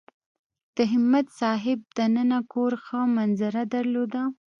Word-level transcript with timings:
د 0.75 0.77
همت 0.91 1.25
صاحب 1.39 1.79
دننه 1.97 2.39
کور 2.53 2.71
ښه 2.85 2.99
منظره 3.15 3.61
درلوده. 3.73 4.23